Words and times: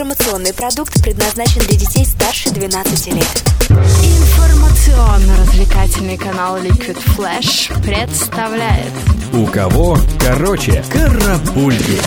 Информационный 0.00 0.54
продукт 0.54 1.02
предназначен 1.02 1.60
для 1.60 1.76
детей 1.76 2.06
старше 2.06 2.48
12 2.48 3.08
лет. 3.08 3.44
Информационно-развлекательный 3.68 6.16
канал 6.16 6.56
Liquid 6.56 6.96
Flash 7.14 7.70
представляет 7.82 8.90
У 9.34 9.44
кого 9.44 9.98
короче 10.18 10.82
карапульки. 10.90 12.00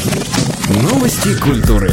Новости 0.82 1.40
культуры. 1.40 1.92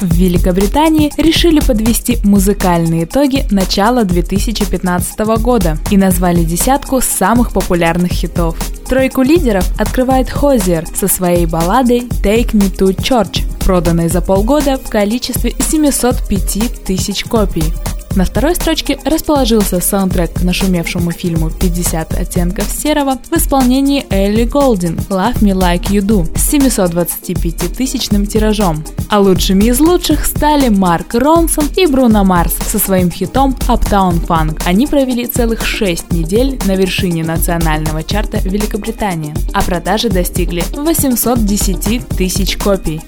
В 0.00 0.14
Великобритании 0.14 1.12
решили 1.18 1.60
подвести 1.60 2.18
музыкальные 2.24 3.04
итоги 3.04 3.46
начала 3.50 4.04
2015 4.04 5.18
года 5.42 5.76
и 5.90 5.98
назвали 5.98 6.44
десятку 6.44 7.02
самых 7.02 7.52
популярных 7.52 8.12
хитов. 8.12 8.56
Тройку 8.88 9.20
лидеров 9.20 9.70
открывает 9.78 10.30
Хозер 10.30 10.86
со 10.94 11.08
своей 11.08 11.44
балладой 11.44 12.08
«Take 12.22 12.52
Me 12.52 12.74
to 12.74 12.96
Church», 12.96 13.49
проданной 13.70 14.08
за 14.08 14.20
полгода 14.20 14.78
в 14.78 14.90
количестве 14.90 15.54
705 15.56 16.82
тысяч 16.82 17.22
копий. 17.22 17.72
На 18.16 18.24
второй 18.24 18.56
строчке 18.56 18.98
расположился 19.04 19.80
саундтрек 19.80 20.32
к 20.32 20.42
нашумевшему 20.42 21.12
фильму 21.12 21.50
«50 21.50 22.16
оттенков 22.20 22.68
серого» 22.68 23.20
в 23.30 23.36
исполнении 23.36 24.04
Элли 24.10 24.42
Голдин 24.42 24.98
«Love 25.08 25.38
Me 25.38 25.52
Like 25.52 25.84
You 25.84 26.00
Do» 26.00 26.36
с 26.36 26.52
725-тысячным 26.52 28.26
тиражом. 28.26 28.82
А 29.08 29.20
лучшими 29.20 29.66
из 29.66 29.78
лучших 29.78 30.26
стали 30.26 30.68
Марк 30.68 31.14
Ронсон 31.14 31.68
и 31.76 31.86
Бруно 31.86 32.24
Марс 32.24 32.56
со 32.72 32.80
своим 32.80 33.12
хитом 33.12 33.56
Uptown 33.68 34.26
Funk. 34.26 34.62
Они 34.66 34.88
провели 34.88 35.26
целых 35.26 35.64
6 35.64 36.10
недель 36.10 36.58
на 36.64 36.74
вершине 36.74 37.22
национального 37.22 38.02
чарта 38.02 38.38
Великобритании, 38.38 39.32
а 39.52 39.62
продажи 39.62 40.08
достигли 40.08 40.64
810 40.74 42.08
тысяч 42.08 42.56
копий. 42.56 43.00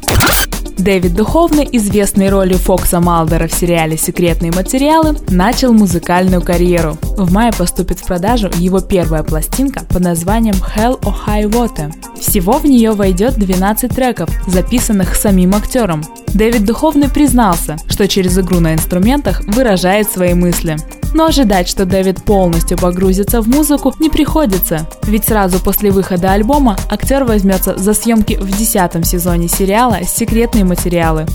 Дэвид 0.79 1.15
Духовный, 1.15 1.69
известный 1.73 2.29
роли 2.29 2.55
Фокса 2.55 3.01
Малдера 3.01 3.47
в 3.47 3.53
сериале 3.53 3.97
«Секретные 3.97 4.53
материалы», 4.53 5.17
начал 5.29 5.73
музыкальную 5.73 6.43
карьеру. 6.43 6.97
В 7.17 7.33
мае 7.33 7.53
поступит 7.53 8.01
в 8.01 8.07
продажу 8.07 8.51
его 8.57 8.81
первая 8.81 9.23
пластинка 9.23 9.85
под 9.85 10.03
названием 10.03 10.55
«Hell 10.55 11.01
or 11.03 11.15
High 11.27 11.51
Water». 11.51 11.93
Всего 12.19 12.59
в 12.59 12.65
нее 12.65 12.93
войдет 12.93 13.35
12 13.35 13.95
треков, 13.95 14.31
записанных 14.47 15.15
самим 15.15 15.55
актером. 15.55 16.03
Дэвид 16.29 16.65
Духовный 16.65 17.11
признался, 17.11 17.77
что 17.89 18.09
через 18.09 18.39
игру 18.39 18.61
на 18.61 18.75
инструментах 18.75 19.43
выражает 19.47 20.11
свои 20.11 20.35
мысли. 20.35 20.77
Но 21.15 21.27
ожидать, 21.27 21.69
что 21.69 21.85
Дэвид 21.85 22.25
полностью 22.25 22.79
погрузится 22.79 23.41
в 23.41 23.49
музыку, 23.49 23.95
не 23.99 24.09
приходится. 24.09 24.89
Ведь 25.05 25.25
сразу 25.25 25.59
после 25.63 25.91
выхода 25.91 26.33
альбома 26.33 26.77
актер 26.89 27.25
возьмется 27.25 27.77
за 27.77 27.95
съемки 27.95 28.35
в 28.35 28.57
десятом 28.57 29.05
сезоне 29.05 29.49
сериала 29.49 29.99
«Секретные 30.05 30.65
материалы». 30.65 31.27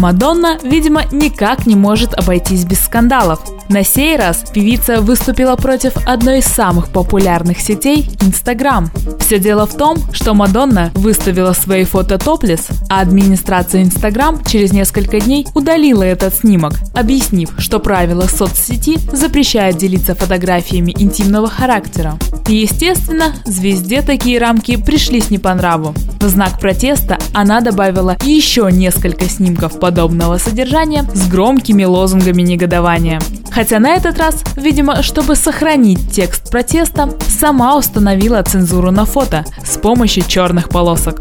Мадонна, 0.00 0.58
видимо, 0.62 1.02
никак 1.12 1.66
не 1.66 1.76
может 1.76 2.14
обойтись 2.14 2.64
без 2.64 2.80
скандалов. 2.80 3.40
На 3.68 3.84
сей 3.84 4.16
раз 4.16 4.44
певица 4.50 5.02
выступила 5.02 5.56
против 5.56 5.92
одной 6.06 6.38
из 6.38 6.46
самых 6.46 6.88
популярных 6.88 7.60
сетей– 7.60 8.10
Инстаграм. 8.22 8.90
Все 9.20 9.38
дело 9.38 9.66
в 9.66 9.76
том, 9.76 9.98
что 10.12 10.32
Мадонна 10.32 10.90
выставила 10.94 11.52
свои 11.52 11.84
фото 11.84 12.16
топлес, 12.16 12.68
а 12.88 13.02
администрация 13.02 13.82
Инстаграм 13.82 14.42
через 14.42 14.72
несколько 14.72 15.20
дней 15.20 15.46
удалила 15.54 16.02
этот 16.02 16.34
снимок, 16.34 16.72
объяснив, 16.94 17.50
что 17.58 17.78
правила 17.78 18.22
соцсети 18.22 18.98
запрещают 19.12 19.76
делиться 19.76 20.14
фотографиями 20.14 20.94
интимного 20.98 21.46
характера. 21.46 22.16
И, 22.48 22.56
естественно, 22.56 23.34
звезде 23.44 24.02
такие 24.02 24.38
рамки 24.38 24.76
пришлись 24.76 25.30
не 25.30 25.38
по 25.38 25.54
нраву. 25.54 25.94
В 26.20 26.24
знак 26.24 26.58
протеста 26.58 27.18
она 27.32 27.60
добавила 27.60 28.16
еще 28.22 28.68
несколько 28.70 29.26
снимков 29.26 29.78
подобного 29.78 30.38
содержания 30.38 31.04
с 31.14 31.28
громкими 31.28 31.84
лозунгами 31.84 32.42
негодования. 32.42 33.20
Хотя 33.50 33.78
на 33.78 33.90
этот 33.90 34.18
раз, 34.18 34.42
видимо, 34.56 35.02
чтобы 35.02 35.36
сохранить 35.36 36.12
текст 36.12 36.50
протеста, 36.50 37.10
сама 37.28 37.76
установила 37.76 38.42
цензуру 38.42 38.90
на 38.90 39.04
фото 39.04 39.44
с 39.64 39.76
помощью 39.76 40.24
черных 40.26 40.68
полосок. 40.68 41.20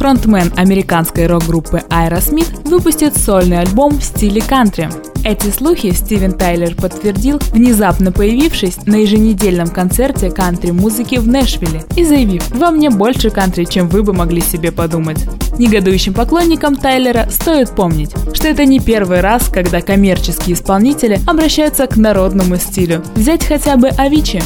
Фронтмен 0.00 0.50
американской 0.56 1.26
рок-группы 1.26 1.82
Aerosmith 1.90 2.66
выпустит 2.66 3.18
сольный 3.18 3.60
альбом 3.60 3.98
в 3.98 4.02
стиле 4.02 4.40
кантри. 4.40 4.88
Эти 5.24 5.48
слухи 5.48 5.90
Стивен 5.90 6.32
Тайлер 6.32 6.74
подтвердил, 6.74 7.38
внезапно 7.52 8.10
появившись 8.10 8.78
на 8.86 8.96
еженедельном 8.96 9.68
концерте 9.68 10.30
кантри-музыки 10.30 11.16
в 11.16 11.28
Нэшвилле 11.28 11.84
и 11.96 12.04
заявив 12.06 12.48
«Во 12.52 12.70
мне 12.70 12.88
больше 12.88 13.28
кантри, 13.28 13.64
чем 13.64 13.90
вы 13.90 14.02
бы 14.02 14.14
могли 14.14 14.40
себе 14.40 14.72
подумать». 14.72 15.22
Негодующим 15.58 16.14
поклонникам 16.14 16.76
Тайлера 16.76 17.28
стоит 17.30 17.68
помнить, 17.72 18.14
что 18.32 18.48
это 18.48 18.64
не 18.64 18.80
первый 18.80 19.20
раз, 19.20 19.50
когда 19.50 19.82
коммерческие 19.82 20.56
исполнители 20.56 21.20
обращаются 21.26 21.86
к 21.86 21.98
народному 21.98 22.56
стилю. 22.56 23.04
Взять 23.16 23.44
хотя 23.44 23.76
бы 23.76 23.88
Авичи. 23.88 24.40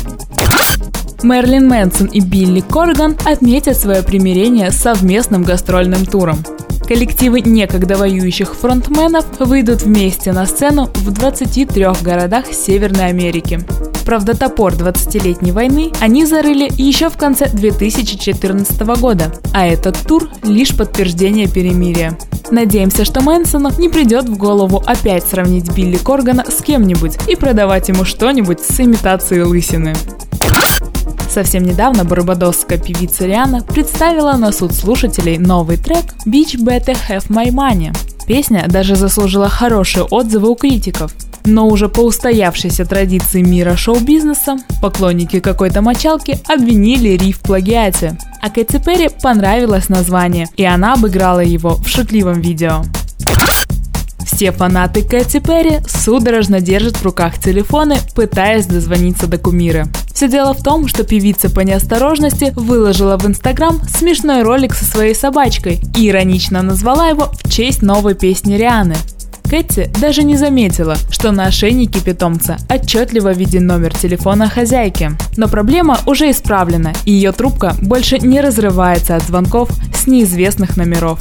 Мерлин 1.25 1.67
Мэнсон 1.69 2.09
и 2.09 2.21
Билли 2.21 2.61
Корган 2.61 3.17
отметят 3.25 3.79
свое 3.79 4.03
примирение 4.03 4.71
совместным 4.71 5.43
гастрольным 5.43 6.05
туром. 6.05 6.37
Коллективы 6.87 7.41
некогда 7.41 7.97
воюющих 7.97 8.55
фронтменов 8.55 9.25
выйдут 9.39 9.85
вместе 9.85 10.33
на 10.33 10.45
сцену 10.45 10.91
в 10.97 11.11
23 11.11 11.87
городах 12.03 12.45
Северной 12.53 13.07
Америки. 13.07 13.61
Правда, 14.05 14.37
топор 14.37 14.75
20-летней 14.75 15.53
войны 15.53 15.93
они 15.99 16.27
зарыли 16.27 16.71
еще 16.77 17.09
в 17.09 17.17
конце 17.17 17.49
2014 17.49 18.79
года, 19.01 19.33
а 19.55 19.67
этот 19.67 19.97
тур– 20.07 20.29
лишь 20.43 20.77
подтверждение 20.77 21.49
перемирия. 21.49 22.19
Надеемся, 22.51 23.07
что 23.07 23.23
Мэнсону 23.23 23.71
не 23.79 23.89
придет 23.89 24.29
в 24.29 24.37
голову 24.37 24.83
опять 24.85 25.25
сравнить 25.25 25.75
Билли 25.75 25.97
Коргана 25.97 26.45
с 26.47 26.63
кем-нибудь 26.63 27.17
и 27.27 27.35
продавать 27.35 27.89
ему 27.89 28.05
что-нибудь 28.05 28.61
с 28.61 28.79
имитацией 28.79 29.45
лысины. 29.45 29.95
Совсем 31.35 31.65
недавно 31.65 32.05
барбадосская 32.05 32.79
певица 32.79 33.27
Риана 33.27 33.61
представила 33.61 34.35
на 34.35 34.53
суд 34.53 34.73
слушателей 34.73 35.37
новый 35.37 35.79
трек 35.79 36.15
«Beach 36.25 36.57
Better 36.57 36.97
Have 37.09 37.27
My 37.29 37.49
Money». 37.49 37.93
Песня 38.25 38.67
даже 38.69 38.95
заслужила 38.95 39.49
хорошие 39.49 40.05
отзывы 40.05 40.49
у 40.49 40.55
критиков. 40.55 41.13
Но 41.45 41.67
уже 41.67 41.89
по 41.89 42.03
устоявшейся 42.03 42.85
традиции 42.85 43.43
мира 43.43 43.75
шоу-бизнеса, 43.75 44.59
поклонники 44.81 45.41
какой-то 45.41 45.83
мочалки 45.83 46.39
обвинили 46.47 47.17
Ри 47.17 47.33
в 47.33 47.41
плагиате. 47.41 48.17
А 48.41 48.49
Кэти 48.49 48.79
Перри 48.79 49.09
понравилось 49.21 49.89
название, 49.89 50.47
и 50.57 50.65
она 50.65 50.93
обыграла 50.93 51.41
его 51.41 51.75
в 51.75 51.89
шутливом 51.89 52.41
видео. 52.41 52.85
Все 54.45 54.53
фанаты 54.53 55.03
Кэти 55.03 55.41
Перри 55.41 55.79
судорожно 55.89 56.61
держат 56.61 56.99
в 56.99 57.03
руках 57.03 57.39
телефоны, 57.39 57.97
пытаясь 58.15 58.67
дозвониться 58.67 59.27
до 59.27 59.39
кумира. 59.39 59.87
Все 60.13 60.29
дело 60.29 60.53
в 60.53 60.63
том, 60.63 60.87
что 60.87 61.03
певица 61.03 61.49
по 61.49 61.61
неосторожности 61.61 62.53
выложила 62.55 63.17
в 63.17 63.27
Инстаграм 63.27 63.81
смешной 63.89 64.43
ролик 64.43 64.75
со 64.75 64.85
своей 64.85 65.15
собачкой 65.15 65.81
и 65.97 66.11
иронично 66.11 66.61
назвала 66.61 67.09
его 67.09 67.33
в 67.43 67.51
честь 67.51 67.81
новой 67.81 68.15
песни 68.15 68.57
Рианы. 68.57 68.97
Кэти 69.49 69.91
даже 69.99 70.23
не 70.25 70.37
заметила, 70.37 70.97
что 71.09 71.33
на 71.33 71.47
ошейнике 71.47 72.01
питомца 72.01 72.59
отчетливо 72.69 73.33
виден 73.33 73.67
номер 73.67 73.95
телефона 73.95 74.51
хозяйки. 74.51 75.13
Но 75.39 75.49
проблема 75.49 76.01
уже 76.05 76.31
исправлена, 76.31 76.93
и 77.07 77.13
ее 77.13 77.33
трубка 77.33 77.75
больше 77.81 78.19
не 78.19 78.43
разрывается 78.43 79.17
от 79.17 79.23
звонков 79.23 79.71
с 79.97 80.07
неизвестных 80.07 80.77
номеров. 80.77 81.21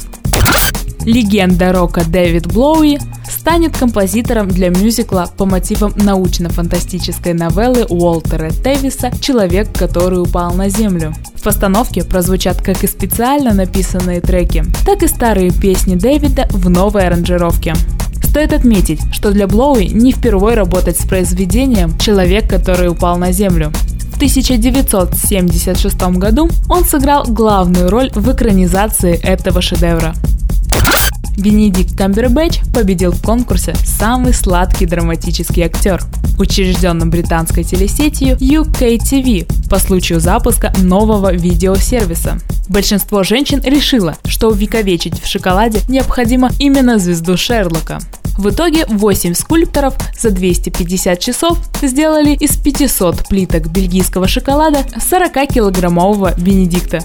Легенда 1.04 1.72
рока 1.72 2.02
Дэвид 2.06 2.46
Блоуи 2.46 2.98
станет 3.28 3.76
композитором 3.76 4.48
для 4.48 4.70
мюзикла 4.70 5.28
по 5.36 5.44
мотивам 5.44 5.92
научно-фантастической 5.96 7.34
новеллы 7.34 7.84
Уолтера 7.84 8.50
Тевиса 8.50 9.10
«Человек, 9.20 9.68
который 9.76 10.22
упал 10.22 10.54
на 10.54 10.70
землю». 10.70 11.12
В 11.34 11.42
постановке 11.42 12.04
прозвучат 12.04 12.62
как 12.62 12.82
и 12.84 12.86
специально 12.86 13.52
написанные 13.52 14.22
треки, 14.22 14.64
так 14.86 15.02
и 15.02 15.06
старые 15.06 15.50
песни 15.50 15.94
Дэвида 15.94 16.48
в 16.50 16.70
новой 16.70 17.06
аранжировке. 17.06 17.74
Стоит 18.22 18.54
отметить, 18.54 19.00
что 19.12 19.30
для 19.30 19.46
Блоуи 19.46 19.88
не 19.88 20.10
впервые 20.10 20.56
работать 20.56 20.98
с 20.98 21.06
произведением 21.06 21.98
«Человек, 21.98 22.48
который 22.48 22.88
упал 22.88 23.18
на 23.18 23.30
землю». 23.30 23.70
В 24.10 24.16
1976 24.16 26.02
году 26.16 26.48
он 26.70 26.84
сыграл 26.84 27.24
главную 27.24 27.90
роль 27.90 28.10
в 28.14 28.32
экранизации 28.32 29.20
этого 29.22 29.60
шедевра. 29.60 30.14
Бенедикт 31.36 31.96
Камбербэтч 31.96 32.60
победил 32.72 33.12
в 33.12 33.22
конкурсе 33.22 33.74
«Самый 33.84 34.32
сладкий 34.32 34.86
драматический 34.86 35.62
актер», 35.64 36.02
учрежденном 36.38 37.10
британской 37.10 37.64
телесетью 37.64 38.36
UKTV 38.36 39.68
по 39.68 39.78
случаю 39.78 40.20
запуска 40.20 40.72
нового 40.82 41.32
видеосервиса. 41.32 42.38
Большинство 42.68 43.22
женщин 43.22 43.60
решило, 43.62 44.16
что 44.24 44.48
увековечить 44.48 45.20
в 45.20 45.26
шоколаде 45.26 45.80
необходимо 45.88 46.50
именно 46.58 46.98
звезду 46.98 47.36
Шерлока. 47.36 48.00
В 48.38 48.50
итоге 48.50 48.84
8 48.86 49.34
скульпторов 49.34 49.94
за 50.18 50.30
250 50.30 51.20
часов 51.20 51.58
сделали 51.82 52.30
из 52.30 52.56
500 52.56 53.28
плиток 53.28 53.68
бельгийского 53.68 54.26
шоколада 54.26 54.80
40-килограммового 54.96 56.40
Бенедикта. 56.40 57.00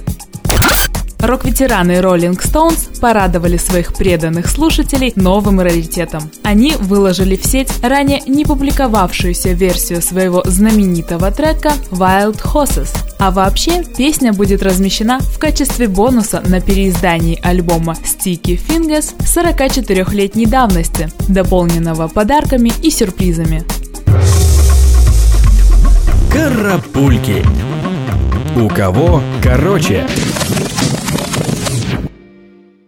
Рок-ветераны 1.19 1.99
Rolling 1.99 2.39
Stones 2.39 2.97
порадовали 3.01 3.57
своих 3.57 3.93
преданных 3.93 4.49
слушателей 4.49 5.11
новым 5.17 5.59
раритетом. 5.59 6.31
Они 6.43 6.73
выложили 6.79 7.35
в 7.35 7.45
сеть 7.45 7.71
ранее 7.83 8.21
не 8.25 8.45
публиковавшуюся 8.45 9.49
версию 9.49 10.01
своего 10.01 10.41
знаменитого 10.45 11.29
трека 11.31 11.73
Wild 11.91 12.41
Horses. 12.41 12.95
А 13.19 13.31
вообще, 13.31 13.83
песня 13.83 14.31
будет 14.31 14.63
размещена 14.63 15.19
в 15.19 15.39
качестве 15.39 15.89
бонуса 15.89 16.41
на 16.47 16.61
переиздании 16.61 17.37
альбома 17.43 17.97
Sticky 18.01 18.57
Fingers 18.57 19.13
44-летней 19.19 20.45
давности, 20.45 21.09
дополненного 21.27 22.07
подарками 22.07 22.71
и 22.81 22.89
сюрпризами. 22.89 23.65
Карапульки. 26.31 27.43
У 28.57 28.69
кого 28.69 29.21
короче? 29.43 30.07